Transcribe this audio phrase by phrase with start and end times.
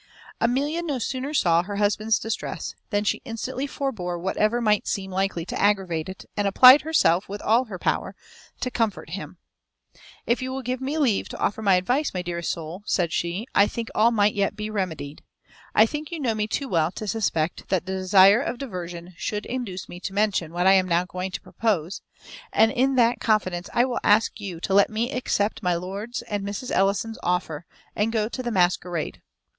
[0.39, 5.45] Amelia no sooner saw her husband's distress than she instantly forbore whatever might seem likely
[5.45, 8.15] to aggravate it, and applied herself, with all her power,
[8.61, 9.37] to comfort him.
[10.25, 13.45] "If you will give me leave to offer my advice, my dearest soul," said she,
[13.53, 15.21] "I think all might yet be remedied.
[15.75, 19.45] I think you know me too well to suspect that the desire of diversion should
[19.45, 22.01] induce me to mention what I am now going to propose;
[22.51, 26.43] and in that confidence I will ask you to let me accept my lord's and
[26.43, 26.71] Mrs.
[26.71, 29.21] Ellison's offer, and go to the masquerade.